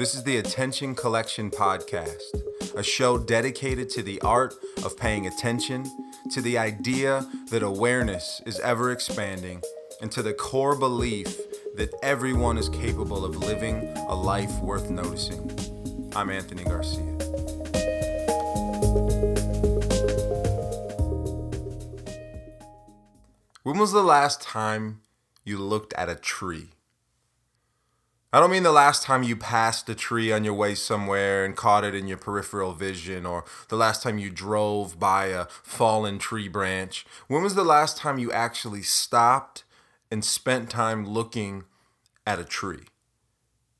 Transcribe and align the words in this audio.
This 0.00 0.14
is 0.14 0.22
the 0.22 0.38
Attention 0.38 0.94
Collection 0.94 1.50
Podcast, 1.50 2.22
a 2.74 2.82
show 2.82 3.18
dedicated 3.18 3.90
to 3.90 4.02
the 4.02 4.18
art 4.22 4.54
of 4.82 4.96
paying 4.96 5.26
attention, 5.26 5.84
to 6.30 6.40
the 6.40 6.56
idea 6.56 7.28
that 7.50 7.62
awareness 7.62 8.40
is 8.46 8.58
ever 8.60 8.92
expanding, 8.92 9.60
and 10.00 10.10
to 10.12 10.22
the 10.22 10.32
core 10.32 10.74
belief 10.74 11.36
that 11.76 11.90
everyone 12.02 12.56
is 12.56 12.70
capable 12.70 13.26
of 13.26 13.36
living 13.36 13.94
a 14.08 14.14
life 14.14 14.58
worth 14.60 14.88
noticing. 14.88 15.50
I'm 16.16 16.30
Anthony 16.30 16.64
Garcia. 16.64 17.04
When 23.64 23.76
was 23.76 23.92
the 23.92 24.02
last 24.02 24.40
time 24.40 25.02
you 25.44 25.58
looked 25.58 25.92
at 25.92 26.08
a 26.08 26.14
tree? 26.14 26.70
I 28.32 28.38
don't 28.38 28.52
mean 28.52 28.62
the 28.62 28.70
last 28.70 29.02
time 29.02 29.24
you 29.24 29.34
passed 29.34 29.88
a 29.88 29.94
tree 29.94 30.30
on 30.30 30.44
your 30.44 30.54
way 30.54 30.76
somewhere 30.76 31.44
and 31.44 31.56
caught 31.56 31.82
it 31.82 31.96
in 31.96 32.06
your 32.06 32.16
peripheral 32.16 32.74
vision, 32.74 33.26
or 33.26 33.44
the 33.68 33.76
last 33.76 34.04
time 34.04 34.18
you 34.18 34.30
drove 34.30 35.00
by 35.00 35.26
a 35.26 35.46
fallen 35.64 36.20
tree 36.20 36.46
branch. 36.46 37.04
When 37.26 37.42
was 37.42 37.56
the 37.56 37.64
last 37.64 37.96
time 37.96 38.20
you 38.20 38.30
actually 38.30 38.82
stopped 38.82 39.64
and 40.12 40.24
spent 40.24 40.70
time 40.70 41.08
looking 41.08 41.64
at 42.24 42.38
a 42.38 42.44
tree? 42.44 42.86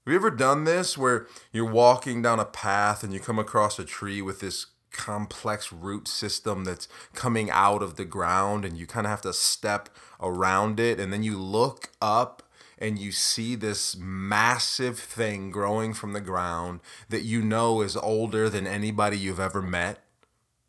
Have 0.04 0.12
you 0.12 0.16
ever 0.16 0.32
done 0.32 0.64
this 0.64 0.98
where 0.98 1.28
you're 1.52 1.70
walking 1.70 2.20
down 2.20 2.40
a 2.40 2.44
path 2.44 3.04
and 3.04 3.12
you 3.12 3.20
come 3.20 3.38
across 3.38 3.78
a 3.78 3.84
tree 3.84 4.20
with 4.20 4.40
this 4.40 4.66
complex 4.90 5.72
root 5.72 6.08
system 6.08 6.64
that's 6.64 6.88
coming 7.14 7.48
out 7.52 7.84
of 7.84 7.94
the 7.94 8.04
ground 8.04 8.64
and 8.64 8.76
you 8.76 8.88
kind 8.88 9.06
of 9.06 9.10
have 9.10 9.20
to 9.20 9.32
step 9.32 9.88
around 10.20 10.80
it 10.80 10.98
and 10.98 11.12
then 11.12 11.22
you 11.22 11.38
look 11.38 11.90
up 12.02 12.42
and 12.80 12.98
you 12.98 13.12
see 13.12 13.54
this 13.54 13.96
massive 13.96 14.98
thing 14.98 15.50
growing 15.50 15.92
from 15.92 16.14
the 16.14 16.20
ground 16.20 16.80
that 17.10 17.22
you 17.22 17.42
know 17.42 17.82
is 17.82 17.96
older 17.96 18.48
than 18.48 18.66
anybody 18.66 19.18
you've 19.18 19.40
ever 19.40 19.60
met? 19.60 20.02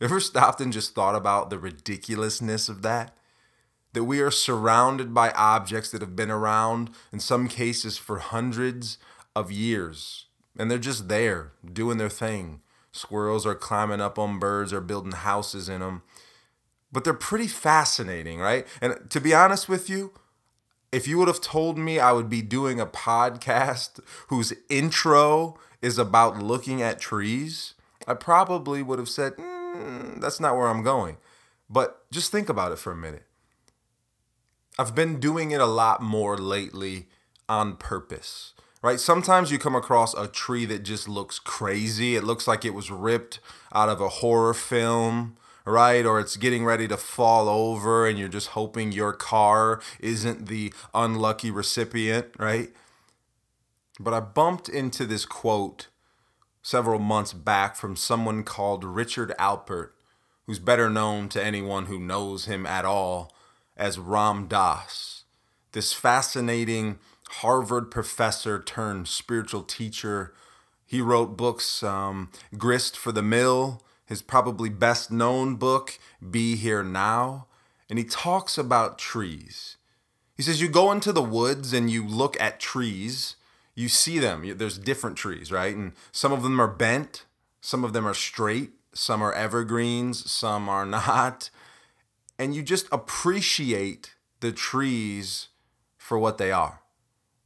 Ever 0.01 0.19
stopped 0.19 0.59
and 0.59 0.73
just 0.73 0.93
thought 0.93 1.15
about 1.15 1.49
the 1.49 1.59
ridiculousness 1.59 2.67
of 2.67 2.81
that? 2.81 3.15
That 3.93 4.03
we 4.03 4.19
are 4.19 4.31
surrounded 4.31 5.13
by 5.13 5.31
objects 5.31 5.91
that 5.91 6.01
have 6.01 6.15
been 6.15 6.31
around, 6.31 6.89
in 7.11 7.19
some 7.19 7.47
cases, 7.47 7.97
for 7.97 8.19
hundreds 8.19 8.97
of 9.35 9.51
years. 9.51 10.25
And 10.57 10.69
they're 10.69 10.79
just 10.79 11.07
there, 11.07 11.53
doing 11.71 11.97
their 11.97 12.09
thing. 12.09 12.61
Squirrels 12.91 13.45
are 13.45 13.55
climbing 13.55 14.01
up 14.01 14.19
on 14.19 14.39
birds 14.39 14.73
or 14.73 14.81
building 14.81 15.13
houses 15.13 15.69
in 15.69 15.79
them. 15.79 16.03
But 16.91 17.03
they're 17.03 17.13
pretty 17.13 17.47
fascinating, 17.47 18.39
right? 18.39 18.67
And 18.81 19.09
to 19.09 19.21
be 19.21 19.33
honest 19.33 19.69
with 19.69 19.89
you, 19.89 20.13
if 20.91 21.07
you 21.07 21.17
would 21.17 21.27
have 21.27 21.41
told 21.41 21.77
me 21.77 21.99
I 21.99 22.11
would 22.11 22.29
be 22.29 22.41
doing 22.41 22.79
a 22.79 22.85
podcast 22.85 23.99
whose 24.27 24.53
intro 24.69 25.57
is 25.81 25.97
about 25.97 26.37
looking 26.37 26.81
at 26.81 26.99
trees, 26.99 27.73
I 28.07 28.13
probably 28.13 28.83
would 28.83 28.99
have 28.99 29.09
said, 29.09 29.35
mm, 29.37 30.19
that's 30.19 30.39
not 30.39 30.55
where 30.55 30.67
I'm 30.67 30.83
going. 30.83 31.17
But 31.69 32.05
just 32.11 32.31
think 32.31 32.49
about 32.49 32.71
it 32.71 32.79
for 32.79 32.91
a 32.91 32.97
minute. 32.97 33.23
I've 34.77 34.95
been 34.95 35.19
doing 35.19 35.51
it 35.51 35.61
a 35.61 35.65
lot 35.65 36.01
more 36.01 36.37
lately 36.37 37.07
on 37.47 37.77
purpose, 37.77 38.53
right? 38.81 38.99
Sometimes 38.99 39.51
you 39.51 39.59
come 39.59 39.75
across 39.75 40.13
a 40.13 40.27
tree 40.27 40.65
that 40.65 40.83
just 40.83 41.07
looks 41.07 41.39
crazy. 41.39 42.15
It 42.15 42.23
looks 42.23 42.47
like 42.47 42.65
it 42.65 42.73
was 42.73 42.91
ripped 42.91 43.39
out 43.73 43.89
of 43.89 44.01
a 44.01 44.09
horror 44.09 44.53
film 44.53 45.37
right? 45.65 46.05
Or 46.05 46.19
it's 46.19 46.37
getting 46.37 46.65
ready 46.65 46.87
to 46.87 46.97
fall 46.97 47.47
over 47.47 48.07
and 48.07 48.17
you're 48.17 48.27
just 48.27 48.49
hoping 48.49 48.91
your 48.91 49.13
car 49.13 49.81
isn't 49.99 50.47
the 50.47 50.73
unlucky 50.93 51.51
recipient, 51.51 52.27
right? 52.37 52.69
But 53.99 54.13
I 54.13 54.19
bumped 54.19 54.69
into 54.69 55.05
this 55.05 55.25
quote 55.25 55.87
several 56.61 56.99
months 56.99 57.33
back 57.33 57.75
from 57.75 57.95
someone 57.95 58.43
called 58.43 58.83
Richard 58.83 59.33
Alpert, 59.39 59.89
who's 60.45 60.59
better 60.59 60.89
known 60.89 61.29
to 61.29 61.43
anyone 61.43 61.85
who 61.85 61.99
knows 61.99 62.45
him 62.45 62.65
at 62.65 62.85
all 62.85 63.33
as 63.77 63.99
Ram 63.99 64.47
Dass, 64.47 65.23
this 65.71 65.93
fascinating 65.93 66.99
Harvard 67.29 67.89
professor 67.89 68.61
turned 68.61 69.07
spiritual 69.07 69.63
teacher. 69.63 70.33
He 70.85 71.01
wrote 71.01 71.37
books, 71.37 71.81
um, 71.81 72.29
Grist 72.57 72.97
for 72.97 73.11
the 73.11 73.21
Mill, 73.21 73.81
his 74.11 74.21
probably 74.21 74.67
best 74.67 75.09
known 75.09 75.55
book, 75.55 75.97
Be 76.29 76.57
Here 76.57 76.83
Now, 76.83 77.47
and 77.89 77.97
he 77.97 78.03
talks 78.03 78.57
about 78.57 78.99
trees. 78.99 79.77
He 80.35 80.43
says, 80.43 80.61
You 80.61 80.67
go 80.67 80.91
into 80.91 81.13
the 81.13 81.23
woods 81.23 81.71
and 81.71 81.89
you 81.89 82.05
look 82.05 82.39
at 82.41 82.59
trees, 82.59 83.37
you 83.73 83.87
see 83.87 84.19
them. 84.19 84.43
There's 84.57 84.77
different 84.77 85.15
trees, 85.15 85.49
right? 85.49 85.73
And 85.73 85.93
some 86.11 86.33
of 86.33 86.43
them 86.43 86.59
are 86.59 86.67
bent, 86.67 87.23
some 87.61 87.85
of 87.85 87.93
them 87.93 88.05
are 88.05 88.13
straight, 88.13 88.71
some 88.93 89.21
are 89.21 89.31
evergreens, 89.31 90.29
some 90.29 90.67
are 90.67 90.85
not. 91.07 91.49
And 92.37 92.53
you 92.53 92.63
just 92.63 92.87
appreciate 92.91 94.13
the 94.41 94.51
trees 94.51 95.47
for 95.97 96.19
what 96.19 96.37
they 96.37 96.51
are. 96.51 96.81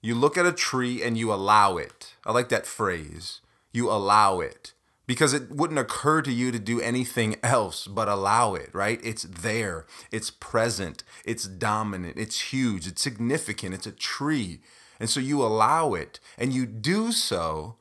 You 0.02 0.16
look 0.16 0.36
at 0.36 0.47
a 0.47 0.52
tree 0.52 1.03
and 1.03 1.16
you 1.16 1.32
allow 1.32 1.78
it. 1.78 2.16
I 2.26 2.32
like 2.32 2.50
that 2.50 2.66
phrase. 2.66 3.42
You 3.72 3.92
allow 3.92 4.40
it 4.40 4.74
because 5.07 5.33
it 5.33 5.51
wouldn't 5.51 5.79
occur 5.79 6.21
to 6.21 6.31
you 6.31 6.51
to 6.51 6.59
do 6.59 6.81
anything 6.81 7.35
else 7.43 7.88
but 7.88 8.07
allow 8.07 8.55
it, 8.55 8.69
right? 8.73 8.99
It's 9.03 9.23
there, 9.23 9.85
it's 10.11 10.31
present, 10.31 11.03
it's 11.25 11.47
dominant, 11.47 12.17
it's 12.17 12.51
huge, 12.51 12.88
it's 12.88 13.01
significant, 13.01 13.73
it's 13.73 13.88
a 13.88 13.91
tree. 13.91 14.61
And 14.99 15.09
so 15.09 15.19
you 15.19 15.43
allow 15.43 15.93
it, 15.93 16.19
and 16.38 16.53
you 16.53 16.66
do 16.66 17.11
so, 17.11 17.75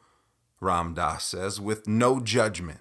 Ram 0.60 0.94
Dass 0.94 1.24
says, 1.24 1.60
with 1.60 1.86
no 1.86 2.20
judgment. 2.20 2.80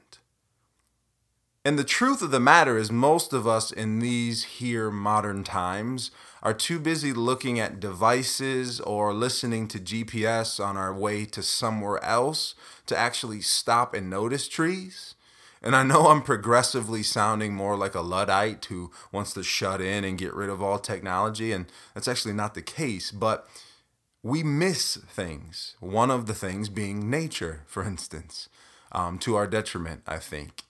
And 1.66 1.80
the 1.80 1.86
truth 1.86 2.22
of 2.22 2.32
the 2.32 2.42
matter 2.42 2.78
is, 2.78 2.92
most 2.92 3.32
of 3.32 3.48
us 3.48 3.72
in 3.72 4.00
these 4.00 4.44
here 4.44 4.92
modern 4.92 5.46
times 5.46 6.12
are 6.42 6.54
too 6.54 6.78
busy 6.78 7.14
looking 7.14 7.58
at 7.58 7.80
devices 7.80 8.82
or 8.82 9.14
listening 9.14 9.70
to 9.70 9.80
GPS 9.80 10.62
on 10.64 10.76
our 10.76 10.94
way 10.94 11.24
to 11.24 11.42
somewhere 11.42 12.04
else 12.04 12.54
to 12.88 12.98
actually 12.98 13.40
stop 13.40 13.94
and 13.94 14.10
notice 14.10 14.50
trees. 14.50 15.16
And 15.62 15.74
I 15.74 15.84
know 15.84 16.08
I'm 16.08 16.22
progressively 16.22 17.02
sounding 17.02 17.54
more 17.54 17.78
like 17.78 17.96
a 17.96 18.02
Luddite 18.02 18.66
who 18.66 18.92
wants 19.14 19.34
to 19.36 19.44
shut 19.44 19.80
in 19.80 20.04
and 20.04 20.18
get 20.18 20.34
rid 20.34 20.50
of 20.50 20.62
all 20.62 20.80
technology, 20.80 21.54
and 21.54 21.68
that's 21.94 22.10
actually 22.10 22.34
not 22.34 22.56
the 22.56 22.62
case, 22.62 23.10
but 23.10 23.48
we 24.22 24.44
miss 24.44 24.98
things. 24.98 25.78
One 25.80 26.12
of 26.12 26.26
the 26.26 26.34
things 26.34 26.68
being 26.68 27.10
nature, 27.10 27.64
for 27.68 27.84
instance, 27.84 28.50
um, 28.92 29.18
to 29.20 29.36
our 29.36 29.48
detriment, 29.48 30.02
I 30.06 30.18
think. 30.18 30.64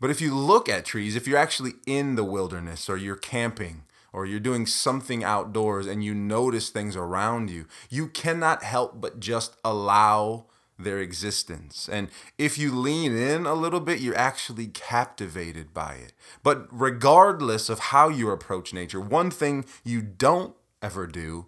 But 0.00 0.10
if 0.10 0.20
you 0.20 0.34
look 0.34 0.68
at 0.68 0.84
trees, 0.84 1.16
if 1.16 1.26
you're 1.26 1.38
actually 1.38 1.74
in 1.86 2.14
the 2.14 2.24
wilderness 2.24 2.88
or 2.88 2.96
you're 2.96 3.16
camping 3.16 3.82
or 4.12 4.26
you're 4.26 4.40
doing 4.40 4.66
something 4.66 5.24
outdoors 5.24 5.86
and 5.86 6.04
you 6.04 6.14
notice 6.14 6.70
things 6.70 6.96
around 6.96 7.50
you, 7.50 7.66
you 7.90 8.08
cannot 8.08 8.62
help 8.62 9.00
but 9.00 9.20
just 9.20 9.56
allow 9.64 10.46
their 10.78 11.00
existence. 11.00 11.88
And 11.90 12.08
if 12.38 12.56
you 12.56 12.72
lean 12.72 13.16
in 13.16 13.46
a 13.46 13.54
little 13.54 13.80
bit, 13.80 14.00
you're 14.00 14.16
actually 14.16 14.68
captivated 14.68 15.74
by 15.74 15.94
it. 15.94 16.12
But 16.42 16.68
regardless 16.70 17.68
of 17.68 17.78
how 17.80 18.08
you 18.08 18.30
approach 18.30 18.72
nature, 18.72 19.00
one 19.00 19.30
thing 19.30 19.64
you 19.82 20.00
don't 20.00 20.54
ever 20.80 21.06
do 21.08 21.46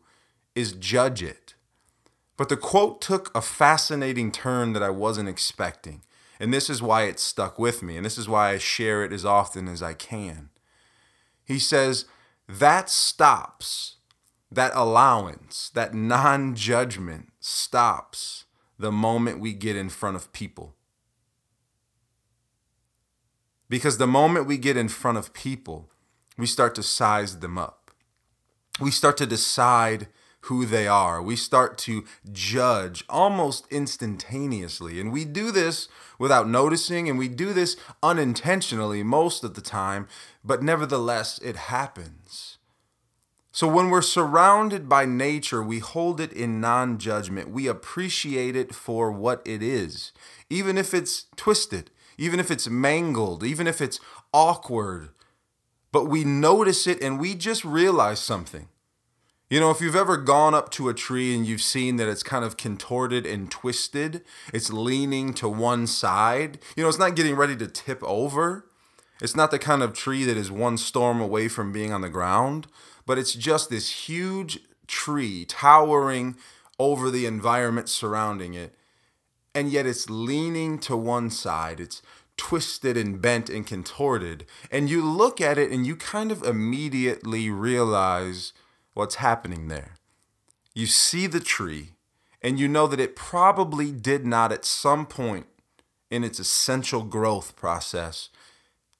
is 0.57 0.73
judge 0.73 1.23
it. 1.23 1.55
But 2.37 2.49
the 2.49 2.57
quote 2.57 3.01
took 3.01 3.31
a 3.35 3.43
fascinating 3.43 4.33
turn 4.33 4.73
that 4.73 4.83
I 4.83 4.91
wasn't 4.91 5.29
expecting. 5.29 6.03
And 6.41 6.55
this 6.55 6.71
is 6.71 6.81
why 6.81 7.03
it 7.03 7.21
stuck 7.21 7.59
with 7.59 7.83
me. 7.83 7.99
And 7.99 8.05
this 8.05 8.17
is 8.17 8.29
why 8.29 8.53
I 8.53 8.59
share 8.59 9.05
it 9.05 9.13
as 9.13 9.27
often 9.27 9.69
as 9.69 9.83
I 9.83 9.93
can. 9.93 10.49
He 11.45 11.59
says, 11.59 12.07
that 12.49 12.89
stops, 12.89 13.97
that 14.51 14.73
allowance, 14.75 15.71
that 15.75 15.93
non 15.93 16.55
judgment 16.57 17.29
stops 17.41 18.47
the 18.79 18.91
moment 18.91 19.39
we 19.39 19.53
get 19.53 19.77
in 19.77 19.91
front 19.91 20.17
of 20.17 20.33
people. 20.33 20.75
Because 23.69 23.99
the 23.99 24.07
moment 24.07 24.47
we 24.47 24.57
get 24.57 24.79
in 24.79 24.89
front 24.89 25.19
of 25.19 25.35
people, 25.35 25.91
we 26.39 26.47
start 26.47 26.75
to 26.77 26.83
size 26.83 27.41
them 27.41 27.59
up. 27.59 27.91
We 28.81 28.91
start 28.91 29.19
to 29.19 29.27
decide 29.27 30.09
who 30.43 30.65
they 30.65 30.87
are. 30.87 31.21
We 31.21 31.37
start 31.37 31.77
to 31.79 32.05
judge 32.33 33.05
almost 33.09 33.67
instantaneously. 33.71 35.01
And 35.01 35.13
we 35.13 35.25
do 35.25 35.51
this 35.51 35.89
without 36.19 36.49
noticing, 36.49 37.09
and 37.09 37.19
we 37.19 37.29
do 37.29 37.53
this 37.53 37.77
unintentionally 38.03 39.03
most 39.03 39.45
of 39.45 39.55
the 39.55 39.61
time, 39.61 40.09
but 40.45 40.63
nevertheless, 40.63 41.39
it 41.39 41.57
happens. 41.57 42.59
So 43.53 43.69
when 43.69 43.91
we're 43.91 44.03
surrounded 44.03 44.89
by 44.89 45.05
nature, 45.05 45.63
we 45.63 45.81
hold 45.81 46.21
it 46.21 46.33
in 46.33 46.61
non 46.61 46.99
judgment. 46.99 47.51
We 47.51 47.67
appreciate 47.67 48.57
it 48.57 48.75
for 48.75 49.11
what 49.11 49.43
it 49.45 49.63
is, 49.63 50.13
even 50.49 50.79
if 50.79 50.95
it's 50.95 51.27
twisted, 51.37 51.91
even 52.17 52.39
if 52.39 52.51
it's 52.51 52.69
mangled, 52.69 53.43
even 53.43 53.67
if 53.67 53.81
it's 53.81 54.01
awkward. 54.33 55.11
But 55.93 56.05
we 56.05 56.23
notice 56.23 56.87
it 56.87 57.03
and 57.03 57.19
we 57.19 57.35
just 57.35 57.65
realize 57.65 58.21
something 58.21 58.69
You 59.51 59.59
know, 59.59 59.73
if 59.73 59.81
you've 59.81 59.97
ever 59.97 60.17
gone 60.17 60.55
up 60.55 60.71
to 60.71 60.89
a 60.89 60.95
tree 60.95 61.35
and 61.35 61.45
you've 61.45 61.61
seen 61.61 61.97
that 61.97 62.07
it's 62.07 62.23
kind 62.23 62.45
of 62.45 62.57
contorted 62.57 63.27
and 63.27 63.51
twisted, 63.51 64.23
it's 64.55 64.73
leaning 64.73 65.35
to 65.35 65.49
one 65.49 65.89
side, 65.89 66.61
you 66.77 66.85
know, 66.85 66.89
it's 66.89 67.01
not 67.01 67.17
getting 67.17 67.35
ready 67.35 67.57
to 67.57 67.67
tip 67.67 68.01
over. 68.05 68.67
It's 69.21 69.35
not 69.35 69.51
the 69.51 69.59
kind 69.59 69.83
of 69.83 69.93
tree 69.93 70.23
that 70.23 70.37
is 70.37 70.53
one 70.53 70.79
storm 70.79 71.21
away 71.21 71.49
from 71.49 71.73
being 71.73 71.93
on 71.93 72.01
the 72.01 72.09
ground, 72.09 72.69
but 73.07 73.19
it's 73.19 73.35
just 73.35 73.71
this 73.71 74.07
huge 74.09 74.61
tree 74.87 75.45
towering 75.47 76.37
over 76.79 77.11
the 77.11 77.27
environment 77.27 77.89
surrounding 77.89 78.55
it. 78.55 78.77
And 79.53 79.73
yet 79.73 79.85
it's 79.85 80.09
leaning 80.09 80.79
to 80.79 80.97
one 80.97 81.29
side. 81.29 81.81
It's 81.81 82.03
twisted 82.37 82.97
and 82.97 83.21
bent 83.21 83.51
and 83.51 83.67
contorted. 83.67 84.47
And 84.71 84.89
you 84.89 85.05
look 85.05 85.41
at 85.41 85.59
it 85.59 85.73
and 85.73 85.85
you 85.85 85.97
kind 85.97 86.31
of 86.31 86.45
immediately 86.45 87.51
realize 87.51 88.53
what's 88.95 89.17
happening 89.17 89.69
there. 89.69 89.95
You 90.75 90.87
see 90.87 91.27
the 91.27 91.41
tree, 91.41 91.91
and 92.43 92.59
you 92.59 92.69
know 92.69 92.87
that 92.87 93.01
it 93.01 93.17
probably 93.17 93.91
did 93.91 94.25
not 94.25 94.53
at 94.53 94.65
some 94.65 95.07
point 95.07 95.47
in 96.11 96.25
its 96.25 96.39
essential 96.39 97.03
growth 97.03 97.57
process 97.57 98.31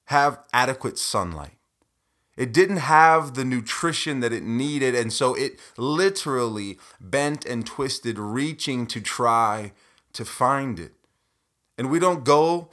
have 0.05 0.39
adequate 0.53 0.97
sunlight. 0.97 1.57
It 2.37 2.53
didn't 2.53 2.77
have 2.77 3.33
the 3.33 3.45
nutrition 3.45 4.19
that 4.21 4.33
it 4.33 4.43
needed, 4.43 4.95
and 4.95 5.11
so 5.11 5.33
it 5.35 5.59
literally 5.77 6.79
bent 6.99 7.45
and 7.45 7.65
twisted, 7.65 8.17
reaching 8.17 8.87
to 8.87 9.01
try 9.01 9.73
to 10.13 10.25
find 10.25 10.79
it. 10.79 10.93
And 11.77 11.91
we 11.91 11.99
don't 11.99 12.23
go 12.23 12.69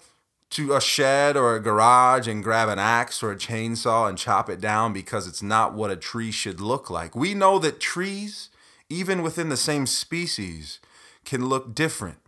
to 0.50 0.74
a 0.74 0.80
shed 0.80 1.36
or 1.36 1.54
a 1.54 1.60
garage 1.60 2.26
and 2.26 2.42
grab 2.42 2.68
an 2.68 2.78
axe 2.78 3.22
or 3.22 3.30
a 3.30 3.36
chainsaw 3.36 4.08
and 4.08 4.16
chop 4.16 4.48
it 4.48 4.60
down 4.60 4.92
because 4.92 5.26
it's 5.26 5.42
not 5.42 5.74
what 5.74 5.90
a 5.90 5.96
tree 5.96 6.30
should 6.30 6.60
look 6.60 6.88
like. 6.88 7.14
We 7.14 7.34
know 7.34 7.58
that 7.58 7.80
trees, 7.80 8.48
even 8.88 9.22
within 9.22 9.50
the 9.50 9.56
same 9.56 9.86
species, 9.86 10.80
can 11.24 11.46
look 11.46 11.74
different 11.74 12.18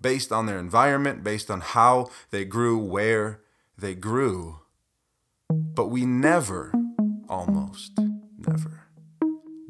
based 0.00 0.32
on 0.32 0.46
their 0.46 0.58
environment, 0.58 1.22
based 1.22 1.50
on 1.50 1.60
how 1.60 2.08
they 2.30 2.44
grew, 2.44 2.78
where 2.78 3.40
they 3.76 3.94
grew. 3.94 4.60
But 5.50 5.88
we 5.88 6.06
never, 6.06 6.72
almost 7.28 7.92
never, 8.38 8.84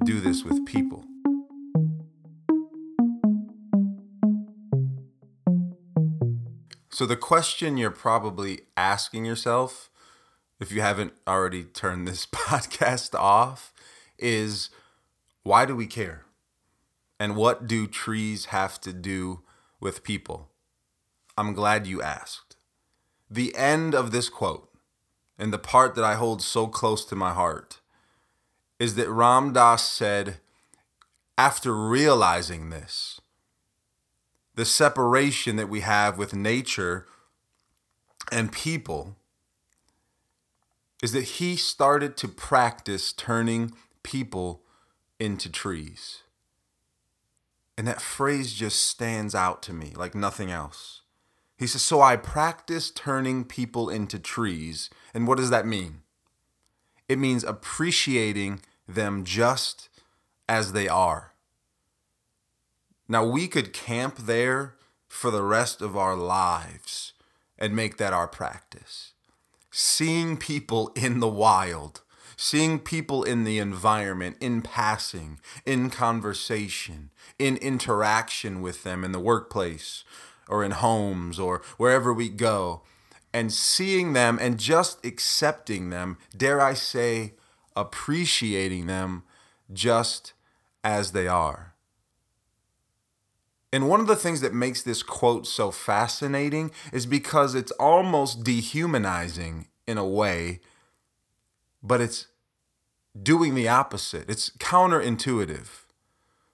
do 0.04 0.20
this 0.20 0.44
with 0.44 0.64
people. 0.64 1.04
So, 6.96 7.04
the 7.04 7.14
question 7.14 7.76
you're 7.76 7.90
probably 7.90 8.60
asking 8.74 9.26
yourself, 9.26 9.90
if 10.58 10.72
you 10.72 10.80
haven't 10.80 11.12
already 11.28 11.62
turned 11.62 12.08
this 12.08 12.24
podcast 12.32 13.14
off, 13.14 13.74
is 14.18 14.70
why 15.42 15.66
do 15.66 15.76
we 15.76 15.86
care? 15.86 16.24
And 17.20 17.36
what 17.36 17.66
do 17.66 17.86
trees 17.86 18.46
have 18.46 18.80
to 18.80 18.94
do 18.94 19.42
with 19.78 20.04
people? 20.04 20.48
I'm 21.36 21.52
glad 21.52 21.86
you 21.86 22.00
asked. 22.00 22.56
The 23.30 23.54
end 23.54 23.94
of 23.94 24.10
this 24.10 24.30
quote, 24.30 24.70
and 25.38 25.52
the 25.52 25.58
part 25.58 25.96
that 25.96 26.04
I 26.04 26.14
hold 26.14 26.40
so 26.40 26.66
close 26.66 27.04
to 27.04 27.14
my 27.14 27.34
heart, 27.34 27.80
is 28.78 28.94
that 28.94 29.10
Ram 29.10 29.52
Dass 29.52 29.86
said, 29.86 30.38
after 31.36 31.74
realizing 31.74 32.70
this, 32.70 33.20
the 34.56 34.64
separation 34.64 35.56
that 35.56 35.68
we 35.68 35.80
have 35.80 36.18
with 36.18 36.34
nature 36.34 37.06
and 38.32 38.50
people 38.50 39.16
is 41.02 41.12
that 41.12 41.22
he 41.22 41.56
started 41.56 42.16
to 42.16 42.26
practice 42.26 43.12
turning 43.12 43.72
people 44.02 44.62
into 45.20 45.50
trees. 45.50 46.22
And 47.78 47.86
that 47.86 48.00
phrase 48.00 48.54
just 48.54 48.82
stands 48.82 49.34
out 49.34 49.62
to 49.64 49.74
me 49.74 49.92
like 49.94 50.14
nothing 50.14 50.50
else. 50.50 51.02
He 51.58 51.66
says, 51.66 51.82
So 51.82 52.00
I 52.00 52.16
practice 52.16 52.90
turning 52.90 53.44
people 53.44 53.90
into 53.90 54.18
trees. 54.18 54.88
And 55.12 55.28
what 55.28 55.36
does 55.36 55.50
that 55.50 55.66
mean? 55.66 56.00
It 57.08 57.18
means 57.18 57.44
appreciating 57.44 58.60
them 58.88 59.24
just 59.24 59.90
as 60.48 60.72
they 60.72 60.88
are. 60.88 61.34
Now, 63.08 63.24
we 63.24 63.46
could 63.46 63.72
camp 63.72 64.16
there 64.18 64.74
for 65.08 65.30
the 65.30 65.42
rest 65.42 65.80
of 65.80 65.96
our 65.96 66.16
lives 66.16 67.12
and 67.58 67.74
make 67.74 67.96
that 67.96 68.12
our 68.12 68.28
practice. 68.28 69.12
Seeing 69.70 70.36
people 70.36 70.90
in 70.96 71.20
the 71.20 71.28
wild, 71.28 72.02
seeing 72.36 72.78
people 72.78 73.22
in 73.22 73.44
the 73.44 73.58
environment, 73.58 74.36
in 74.40 74.62
passing, 74.62 75.38
in 75.64 75.90
conversation, 75.90 77.10
in 77.38 77.56
interaction 77.58 78.60
with 78.60 78.82
them 78.82 79.04
in 79.04 79.12
the 79.12 79.20
workplace 79.20 80.04
or 80.48 80.64
in 80.64 80.72
homes 80.72 81.38
or 81.38 81.62
wherever 81.76 82.12
we 82.12 82.28
go, 82.28 82.82
and 83.32 83.52
seeing 83.52 84.12
them 84.12 84.38
and 84.40 84.58
just 84.58 85.04
accepting 85.04 85.90
them, 85.90 86.18
dare 86.36 86.60
I 86.60 86.74
say, 86.74 87.34
appreciating 87.74 88.86
them 88.86 89.24
just 89.72 90.32
as 90.82 91.12
they 91.12 91.28
are. 91.28 91.74
And 93.72 93.88
one 93.88 94.00
of 94.00 94.06
the 94.06 94.16
things 94.16 94.40
that 94.40 94.54
makes 94.54 94.82
this 94.82 95.02
quote 95.02 95.46
so 95.46 95.70
fascinating 95.70 96.70
is 96.92 97.04
because 97.04 97.54
it's 97.54 97.72
almost 97.72 98.44
dehumanizing 98.44 99.68
in 99.86 99.98
a 99.98 100.06
way, 100.06 100.60
but 101.82 102.00
it's 102.00 102.28
doing 103.20 103.54
the 103.54 103.68
opposite. 103.68 104.30
It's 104.30 104.50
counterintuitive. 104.50 105.84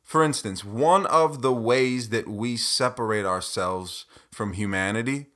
For 0.03 0.25
instance, 0.25 0.65
one 0.65 1.07
of 1.07 1.43
the 1.43 1.53
ways 1.53 2.11
that 2.11 2.29
we 2.29 2.57
separate 2.57 3.25
ourselves 3.25 4.07
from 4.31 4.55
humanity, 4.55 5.27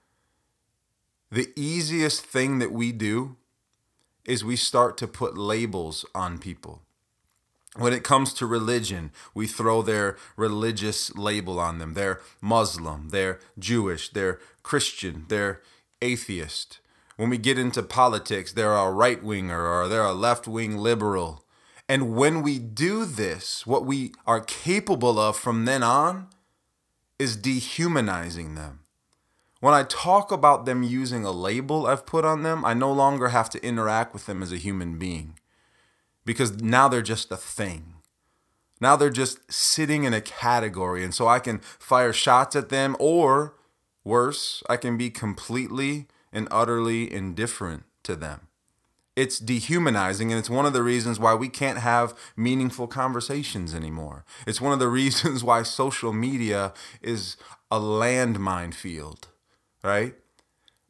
the 1.31 1.52
easiest 1.56 2.25
thing 2.25 2.58
that 2.58 2.73
we 2.73 2.93
do 2.93 3.37
is 4.25 4.44
we 4.44 4.56
start 4.56 4.96
to 4.99 5.06
put 5.06 5.38
labels 5.38 6.05
on 6.14 6.38
people 6.38 6.86
when 7.78 7.93
it 7.93 8.05
comes 8.05 8.32
to 8.34 8.46
religion, 8.46 9.11
we 9.34 9.46
throw 9.46 9.82
their 9.82 10.17
religious 10.37 11.14
label 11.14 11.58
on 11.61 11.78
them. 11.78 11.94
They're 11.94 12.20
Muslim, 12.40 13.11
they're 13.11 13.38
Jewish, 13.58 14.11
they're 14.11 14.40
Christian, 14.62 15.26
they're 15.28 15.62
atheist. 16.00 16.81
When 17.17 17.31
we 17.31 17.38
get 17.38 17.58
into 17.58 17.82
politics, 17.82 18.52
they're 18.52 18.75
a 18.75 18.90
right 18.90 19.23
winger 19.23 19.67
or 19.67 19.88
they're 19.88 20.05
a 20.05 20.12
left 20.12 20.46
wing 20.46 20.76
liberal. 20.76 21.44
And 21.88 22.14
when 22.14 22.43
we 22.43 22.58
do 22.58 23.05
this, 23.05 23.67
what 23.67 23.87
we 23.87 24.12
are 24.26 24.40
capable 24.40 25.19
of 25.19 25.37
from 25.37 25.64
then 25.64 25.83
on 25.83 26.28
is 27.18 27.37
dehumanizing 27.37 28.54
them. 28.54 28.80
When 29.61 29.73
I 29.73 29.85
talk 29.85 30.30
about 30.30 30.66
them 30.66 30.83
using 30.83 31.25
a 31.25 31.30
label 31.30 31.87
I've 31.87 32.04
put 32.04 32.25
on 32.25 32.42
them, 32.42 32.64
I 32.64 32.75
no 32.75 32.92
longer 32.92 33.28
have 33.28 33.49
to 33.50 33.64
interact 33.64 34.12
with 34.12 34.26
them 34.26 34.42
as 34.42 34.52
a 34.52 34.59
human 34.59 34.99
being 34.99 35.38
because 36.26 36.61
now 36.61 36.88
they're 36.88 37.00
just 37.00 37.33
a 37.33 37.37
thing. 37.38 37.95
Now 38.80 38.97
they're 38.97 39.09
just 39.09 39.50
sitting 39.50 40.04
in 40.04 40.12
a 40.12 40.21
category. 40.21 41.02
And 41.02 41.14
so 41.14 41.26
I 41.26 41.38
can 41.38 41.61
fire 41.61 42.12
shots 42.12 42.54
at 42.54 42.68
them, 42.68 42.95
or 42.99 43.54
worse, 44.04 44.62
I 44.68 44.76
can 44.76 44.99
be 44.99 45.09
completely 45.09 46.09
and 46.30 46.47
utterly 46.50 47.11
indifferent 47.11 47.85
to 48.02 48.14
them. 48.14 48.49
It's 49.14 49.38
dehumanizing, 49.38 50.30
and 50.30 50.38
it's 50.38 50.50
one 50.50 50.66
of 50.66 50.75
the 50.75 50.83
reasons 50.83 51.18
why 51.18 51.35
we 51.35 51.49
can't 51.49 51.78
have 51.78 52.14
meaningful 52.37 52.87
conversations 52.87 53.75
anymore. 53.75 54.26
It's 54.47 54.61
one 54.61 54.75
of 54.75 54.78
the 54.78 54.88
reasons 55.00 55.42
why 55.42 55.62
social 55.62 56.12
media 56.12 56.75
is 57.00 57.38
a 57.71 57.80
landmine 57.80 58.75
field, 58.75 59.28
right? 59.83 60.14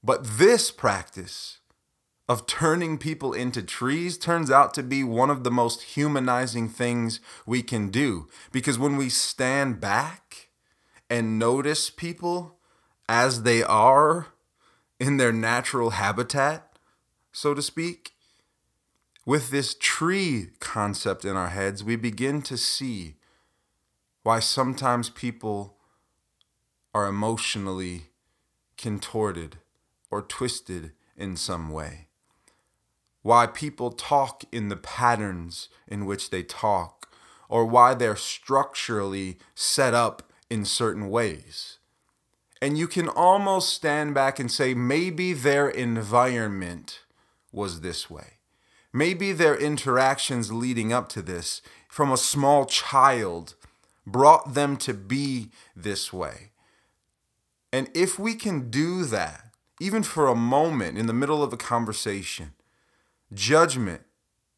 But 0.03 0.25
this 0.25 0.73
practice 0.73 1.61
of 2.29 2.47
turning 2.47 2.99
people 2.99 3.33
into 3.33 3.63
trees 3.63 4.19
turns 4.19 4.51
out 4.51 4.75
to 4.75 4.83
be 4.83 5.05
one 5.05 5.31
of 5.31 5.45
the 5.45 5.51
most 5.51 5.83
humanizing 5.83 6.69
things 6.69 7.21
we 7.47 7.63
can 7.63 7.89
do. 7.89 8.27
Because 8.51 8.79
when 8.79 8.97
we 8.97 9.09
stand 9.09 9.81
back 9.81 10.49
and 11.09 11.39
notice 11.39 11.89
people 11.89 12.59
as 13.09 13.45
they 13.45 13.63
are 13.63 14.29
in 14.99 15.19
their 15.19 15.33
natural 15.33 15.91
habitat, 15.91 16.79
so 17.33 17.55
to 17.55 17.63
speak, 17.63 18.13
with 19.25 19.51
this 19.51 19.77
tree 19.79 20.49
concept 20.59 21.25
in 21.25 21.37
our 21.37 21.49
heads, 21.49 21.85
we 21.85 21.95
begin 21.95 22.43
to 22.43 22.57
see 22.57 23.17
why 24.25 24.41
sometimes 24.41 25.11
people 25.11 25.77
are 26.93 27.07
emotionally 27.07 28.09
contorted 28.77 29.59
or 30.11 30.23
twisted 30.23 30.93
in 31.17 31.37
some 31.37 31.71
way 31.71 32.06
why 33.27 33.45
people 33.45 33.91
talk 33.91 34.45
in 34.53 34.69
the 34.69 34.77
patterns 34.77 35.69
in 35.89 36.07
which 36.07 36.31
they 36.31 36.45
talk, 36.45 37.09
or 37.49 37.65
why 37.67 37.93
they're 37.93 38.15
structurally 38.15 39.37
set 39.53 39.93
up 39.93 40.33
in 40.49 40.65
certain 40.65 41.11
ways. 41.11 41.79
And 42.63 42.79
you 42.79 42.87
can 42.87 43.09
almost 43.09 43.71
stand 43.71 44.15
back 44.15 44.39
and 44.39 44.49
say 44.49 44.75
maybe 44.75 45.33
their 45.33 45.69
environment 45.69 47.01
was 47.51 47.81
this 47.81 48.09
way. 48.09 48.35
Maybe 48.93 49.33
their 49.33 49.57
interactions 49.57 50.53
leading 50.53 50.93
up 50.93 51.09
to 51.09 51.21
this 51.21 51.63
from 51.89 52.13
a 52.13 52.17
small 52.17 52.65
child 52.65 53.57
brought 54.07 54.55
them 54.55 54.77
to 54.77 54.95
be 54.95 55.51
this 55.75 56.13
way. 56.13 56.53
And 57.73 57.91
if 57.93 58.21
we 58.21 58.37
can 58.37 58.71
do 58.71 59.05
that, 59.07 59.51
even 59.81 60.05
for 60.05 60.29
a 60.29 60.37
moment 60.37 60.97
in 60.97 61.07
the 61.07 61.13
middle 61.13 61.43
of 61.43 61.53
a 61.53 61.57
conversation, 61.57 62.53
judgment 63.33 64.03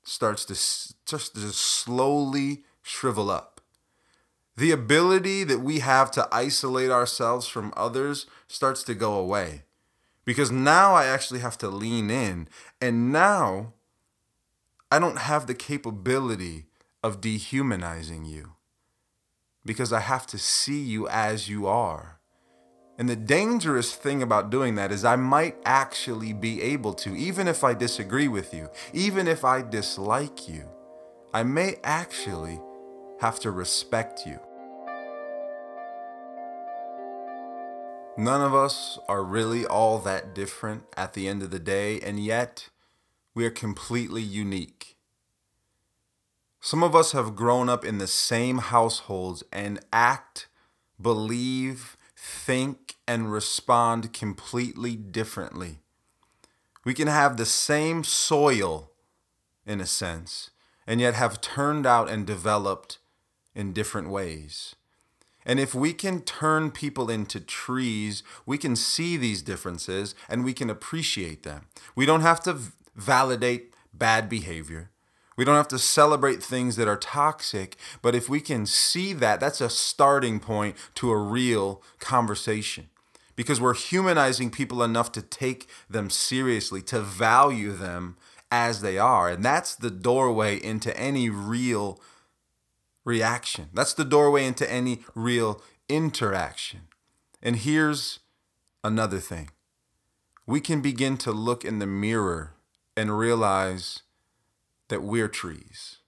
starts 0.03 0.45
to 0.47 0.55
just 1.07 1.35
to 1.35 1.53
slowly 1.53 2.65
shrivel 2.83 3.31
up. 3.31 3.61
The 4.57 4.73
ability 4.73 5.45
that 5.45 5.61
we 5.61 5.79
have 5.79 6.11
to 6.13 6.29
isolate 6.33 6.91
ourselves 6.91 7.47
from 7.47 7.73
others 7.77 8.27
starts 8.49 8.83
to 8.85 8.95
go 8.95 9.15
away. 9.15 9.63
Because 10.25 10.51
now 10.51 10.95
I 10.95 11.07
actually 11.07 11.41
have 11.41 11.57
to 11.59 11.69
lean 11.69 12.11
in. 12.11 12.49
And 12.83 13.13
now 13.13 13.75
I 14.91 14.99
don't 14.99 15.21
have 15.21 15.47
the 15.47 15.55
capability 15.55 16.67
of 17.05 17.21
dehumanizing 17.21 18.25
you. 18.25 18.55
Because 19.65 19.93
I 19.93 20.01
have 20.01 20.27
to 20.27 20.39
see 20.39 20.81
you 20.81 21.09
as 21.09 21.49
you 21.49 21.67
are. 21.67 22.18
And 22.99 23.09
the 23.09 23.17
dangerous 23.17 23.95
thing 23.95 24.23
about 24.23 24.51
doing 24.51 24.75
that 24.75 24.91
is 24.91 25.05
I 25.05 25.15
might 25.15 25.57
actually 25.65 26.33
be 26.33 26.61
able 26.61 26.93
to, 26.95 27.15
even 27.15 27.47
if 27.47 27.63
I 27.63 27.73
disagree 27.73 28.27
with 28.27 28.53
you, 28.53 28.69
even 28.93 29.29
if 29.29 29.45
I 29.45 29.63
dislike 29.63 30.49
you, 30.49 30.69
I 31.33 31.45
may 31.45 31.77
actually 31.85 32.61
have 33.21 33.39
to 33.41 33.53
respect 33.53 34.27
you. 34.27 34.41
None 38.17 38.41
of 38.41 38.53
us 38.53 38.99
are 39.09 39.23
really 39.23 39.65
all 39.65 40.01
that 40.01 40.35
different 40.35 40.83
at 40.97 41.13
the 41.13 41.29
end 41.29 41.45
of 41.45 41.53
the 41.53 41.61
day, 41.61 42.01
and 42.01 42.19
yet 42.19 42.69
we 43.33 43.47
are 43.47 43.51
completely 43.51 44.23
unique. 44.23 44.97
Some 46.61 46.83
of 46.83 46.97
us 46.97 47.13
have 47.13 47.37
grown 47.37 47.69
up 47.69 47.85
in 47.85 47.99
the 47.99 48.09
same 48.09 48.59
households 48.59 49.45
and 49.53 49.79
act, 49.93 50.49
believe, 51.01 51.97
think, 52.21 52.97
and 53.07 53.33
respond 53.33 54.13
completely 54.13 54.97
differently. 54.97 55.79
We 56.85 56.93
can 56.93 57.07
have 57.07 57.37
the 57.37 57.47
same 57.47 58.03
soil, 58.03 58.91
in 59.65 59.81
a 59.81 59.87
sense, 59.87 60.51
and 60.87 61.01
yet 61.01 61.15
have 61.15 61.41
turned 61.41 61.87
out 61.87 62.09
and 62.09 62.27
developed 62.27 62.99
in 63.55 63.73
different 63.73 64.11
ways. 64.11 64.75
And 65.47 65.61
if 65.61 65.75
we 65.75 65.93
can 65.93 66.23
turn 66.23 66.73
people 66.73 67.09
into 67.09 67.41
trees, 67.41 68.23
we 68.45 68.59
can 68.59 68.75
see 68.75 69.17
these 69.17 69.41
differences 69.41 70.15
and 70.29 70.45
we 70.45 70.53
can 70.53 70.69
appreciate 70.69 71.45
them. 71.45 71.67
We 71.95 72.05
don't 72.05 72.23
have 72.23 72.43
to 72.43 72.59
validate 72.97 73.73
bad 73.95 74.29
behavior. 74.29 74.91
We 75.39 75.45
don't 75.45 75.55
have 75.55 75.69
to 75.69 75.79
celebrate 75.79 76.43
things 76.43 76.75
that 76.77 76.89
are 76.89 76.97
toxic, 76.97 77.77
but 78.03 78.17
if 78.17 78.29
we 78.29 78.41
can 78.41 78.67
see 78.67 79.13
that, 79.13 79.39
that's 79.39 79.61
a 79.61 79.71
starting 79.71 80.41
point 80.41 80.75
to 80.97 81.13
a 81.13 81.17
real 81.17 81.81
conversation. 82.01 82.89
Because 83.37 83.61
we're 83.61 83.75
humanizing 83.75 84.51
people 84.51 84.83
enough 84.83 85.13
to 85.13 85.23
take 85.23 85.69
them 85.89 86.11
seriously, 86.11 86.83
to 86.83 87.01
value 87.01 87.71
them 87.71 88.17
as 88.51 88.81
they 88.81 88.99
are. 88.99 89.31
And 89.31 89.45
that's 89.45 89.77
the 89.77 89.93
doorway 89.93 90.57
into 90.57 90.95
any 90.99 91.31
real 91.31 92.01
reaction. 93.05 93.69
That's 93.73 93.95
the 93.95 94.05
doorway 94.05 94.45
into 94.45 94.69
any 94.69 95.05
real 95.15 95.63
interaction. 95.89 96.81
And 97.41 97.55
here's 97.55 98.19
another 98.83 99.21
thing 99.21 99.51
we 100.47 100.61
can 100.61 100.81
begin 100.81 101.17
to 101.19 101.31
look 101.31 101.65
in 101.65 101.79
the 101.79 101.87
mirror 101.87 102.55
and 102.97 103.17
realize 103.17 104.03
that 104.89 105.03
we're 105.03 105.29
trees. 105.29 105.99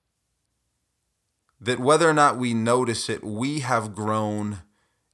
That 1.61 1.79
whether 1.79 2.09
or 2.09 2.15
not 2.15 2.39
we 2.39 2.55
notice 2.55 3.09
it, 3.09 3.23
we 3.23 3.61
have 3.61 3.95
grown 3.95 4.61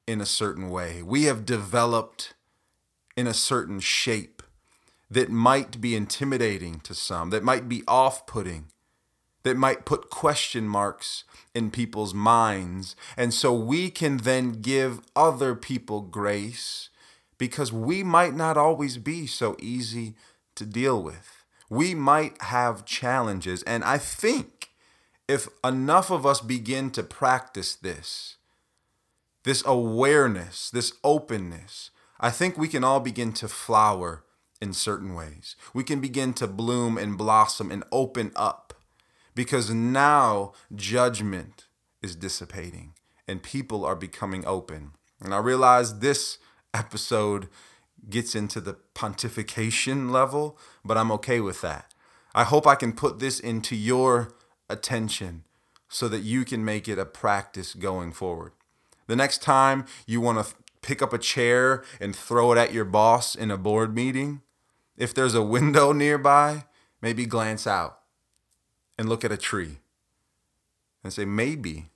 in 0.06 0.20
a 0.20 0.26
certain 0.26 0.70
way. 0.70 1.02
We 1.02 1.24
have 1.24 1.44
developed 1.44 2.34
in 3.16 3.26
a 3.26 3.34
certain 3.34 3.80
shape 3.80 4.42
that 5.10 5.30
might 5.30 5.80
be 5.80 5.96
intimidating 5.96 6.80
to 6.80 6.94
some, 6.94 7.30
that 7.30 7.42
might 7.42 7.68
be 7.68 7.82
off 7.88 8.26
putting, 8.26 8.66
that 9.42 9.56
might 9.56 9.84
put 9.84 10.10
question 10.10 10.68
marks 10.68 11.24
in 11.54 11.70
people's 11.70 12.14
minds. 12.14 12.96
And 13.16 13.32
so 13.32 13.52
we 13.52 13.90
can 13.90 14.18
then 14.18 14.60
give 14.60 15.00
other 15.14 15.54
people 15.54 16.00
grace 16.00 16.90
because 17.38 17.72
we 17.72 18.02
might 18.02 18.34
not 18.34 18.56
always 18.56 18.98
be 18.98 19.26
so 19.26 19.56
easy 19.60 20.14
to 20.54 20.64
deal 20.64 21.02
with 21.02 21.35
we 21.68 21.94
might 21.94 22.40
have 22.42 22.84
challenges. 22.84 23.62
And 23.64 23.84
I 23.84 23.98
think 23.98 24.70
if 25.28 25.48
enough 25.64 26.10
of 26.10 26.24
us 26.24 26.40
begin 26.40 26.90
to 26.92 27.02
practice 27.02 27.74
this, 27.74 28.36
this 29.44 29.62
awareness, 29.66 30.70
this 30.70 30.92
openness, 31.02 31.90
I 32.20 32.30
think 32.30 32.56
we 32.56 32.68
can 32.68 32.84
all 32.84 33.00
begin 33.00 33.32
to 33.34 33.48
flower 33.48 34.24
in 34.60 34.72
certain 34.72 35.14
ways. 35.14 35.56
We 35.74 35.84
can 35.84 36.00
begin 36.00 36.32
to 36.34 36.46
bloom 36.46 36.96
and 36.96 37.18
blossom 37.18 37.70
and 37.70 37.84
open 37.92 38.32
up 38.36 38.74
because 39.34 39.70
now 39.70 40.52
judgment 40.74 41.66
is 42.02 42.16
dissipating 42.16 42.94
and 43.28 43.42
people 43.42 43.84
are 43.84 43.96
becoming 43.96 44.46
open. 44.46 44.92
And 45.20 45.34
I 45.34 45.38
realize 45.38 45.98
this 45.98 46.38
episode 46.72 47.48
gets 48.08 48.34
into 48.34 48.60
the 48.60 48.76
pontification 48.94 50.10
level, 50.10 50.58
but 50.84 50.96
I'm 50.96 51.10
okay 51.12 51.40
with 51.40 51.60
that. 51.62 51.92
I 52.34 52.44
hope 52.44 52.66
I 52.66 52.74
can 52.74 52.92
put 52.92 53.18
this 53.18 53.40
into 53.40 53.74
your 53.74 54.34
attention 54.68 55.44
so 55.88 56.08
that 56.08 56.20
you 56.20 56.44
can 56.44 56.64
make 56.64 56.88
it 56.88 56.98
a 56.98 57.06
practice 57.06 57.74
going 57.74 58.12
forward. 58.12 58.52
The 59.06 59.16
next 59.16 59.42
time 59.42 59.86
you 60.06 60.20
want 60.20 60.44
to 60.44 60.54
pick 60.82 61.00
up 61.00 61.12
a 61.12 61.18
chair 61.18 61.84
and 62.00 62.14
throw 62.14 62.52
it 62.52 62.58
at 62.58 62.72
your 62.72 62.84
boss 62.84 63.34
in 63.34 63.50
a 63.50 63.56
board 63.56 63.94
meeting, 63.94 64.42
if 64.96 65.14
there's 65.14 65.34
a 65.34 65.42
window 65.42 65.92
nearby, 65.92 66.64
maybe 67.00 67.26
glance 67.26 67.66
out 67.66 68.00
and 68.98 69.08
look 69.08 69.24
at 69.24 69.32
a 69.32 69.36
tree 69.36 69.78
and 71.02 71.12
say, 71.12 71.24
maybe 71.24 71.90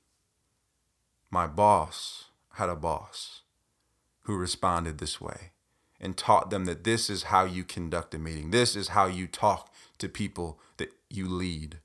my 1.30 1.46
boss 1.46 2.26
had 2.54 2.68
a 2.68 2.76
boss 2.76 3.42
who 4.22 4.36
responded 4.36 4.98
this 4.98 5.20
way 5.20 5.52
and 6.00 6.16
taught 6.16 6.50
them 6.50 6.64
that 6.64 6.84
this 6.84 7.10
is 7.10 7.24
how 7.24 7.44
you 7.44 7.62
conduct 7.62 8.14
a 8.14 8.18
meeting. 8.18 8.50
This 8.50 8.74
is 8.74 8.88
how 8.88 9.06
you 9.06 9.26
talk 9.26 9.72
to 9.98 10.08
people 10.08 10.58
that 10.78 10.92
you 11.10 11.28
lead. 11.28 11.78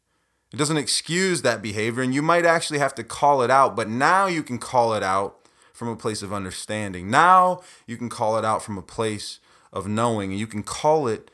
It 0.54 0.58
doesn't 0.58 0.78
excuse 0.78 1.42
that 1.42 1.62
behavior, 1.62 2.02
and 2.02 2.14
you 2.14 2.22
might 2.22 2.46
actually 2.46 2.80
have 2.80 2.96
to 2.96 3.04
call 3.04 3.42
it 3.42 3.52
out, 3.52 3.76
but 3.76 3.90
now 3.90 4.28
you 4.28 4.42
can 4.42 4.58
call 4.58 4.94
it 4.94 5.04
out 5.04 5.50
from 5.74 5.90
a 5.90 5.98
place 5.98 6.22
of 6.22 6.32
understanding. 6.32 7.10
Now 7.10 7.62
you 7.86 7.98
can 7.98 8.10
call 8.10 8.38
it 8.38 8.46
out 8.46 8.64
from 8.64 8.78
a 8.78 8.82
place 8.82 9.40
of 9.74 9.88
knowing, 9.88 10.32
and 10.32 10.40
you 10.40 10.48
can 10.48 10.64
call 10.64 11.08
it 11.08 11.30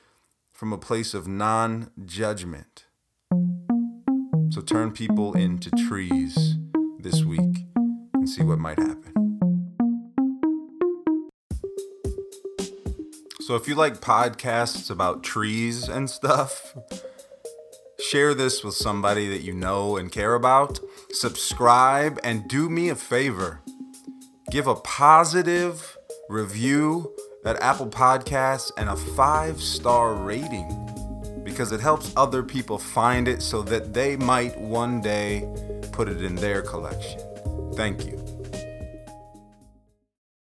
from 0.52 0.74
a 0.74 0.78
place 0.78 1.14
of 1.14 1.28
non 1.28 1.92
judgment. 2.06 2.86
So 4.50 4.62
turn 4.62 4.92
people 4.92 5.34
into 5.34 5.70
trees 5.88 6.58
this 7.00 7.24
week 7.24 7.66
and 8.14 8.28
see 8.28 8.44
what 8.44 8.60
might 8.60 8.80
happen. 8.80 9.11
So 13.52 13.58
if 13.58 13.68
you 13.68 13.76
like 13.76 13.96
podcasts 13.96 14.90
about 14.90 15.24
trees 15.24 15.90
and 15.90 16.10
stuff, 16.10 16.74
share 18.00 18.34
this 18.34 18.64
with 18.64 18.76
somebody 18.76 19.28
that 19.28 19.42
you 19.42 19.52
know 19.52 19.98
and 19.98 20.10
care 20.10 20.36
about. 20.36 20.80
Subscribe 21.10 22.18
and 22.24 22.48
do 22.48 22.70
me 22.70 22.88
a 22.88 22.96
favor. 22.96 23.60
Give 24.52 24.68
a 24.68 24.76
positive 24.76 25.98
review 26.30 27.14
at 27.44 27.62
Apple 27.62 27.88
Podcasts 27.88 28.72
and 28.78 28.88
a 28.88 28.96
five 28.96 29.62
star 29.62 30.14
rating 30.14 31.44
because 31.44 31.74
it 31.74 31.82
helps 31.82 32.14
other 32.16 32.44
people 32.44 32.78
find 32.78 33.28
it 33.28 33.42
so 33.42 33.64
that 33.64 33.94
they 33.94 34.16
might 34.16 34.58
one 34.62 35.02
day 35.02 35.46
put 35.92 36.08
it 36.08 36.24
in 36.24 36.36
their 36.36 36.62
collection. 36.62 37.20
Thank 37.76 38.06
you. 38.06 38.31